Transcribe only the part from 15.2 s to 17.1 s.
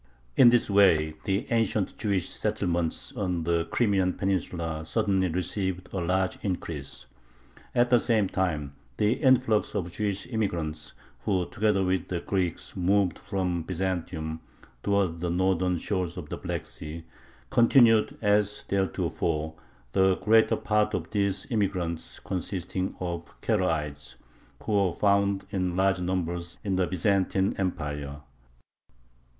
the northern shores of the Black Sea,